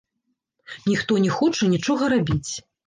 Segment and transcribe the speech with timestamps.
[0.89, 2.49] Ніхто не хоча нічога рабіць.